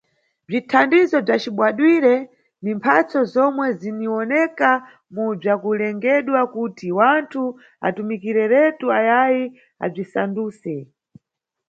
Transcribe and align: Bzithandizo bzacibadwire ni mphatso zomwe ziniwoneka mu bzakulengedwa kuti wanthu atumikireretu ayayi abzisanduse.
Bzithandizo 0.47 1.17
bzacibadwire 1.25 2.15
ni 2.63 2.71
mphatso 2.77 3.19
zomwe 3.33 3.65
ziniwoneka 3.79 4.69
mu 5.13 5.25
bzakulengedwa 5.39 6.41
kuti 6.53 6.87
wanthu 6.99 7.43
atumikireretu 7.87 8.85
ayayi 8.99 9.43
abzisanduse. 9.85 10.75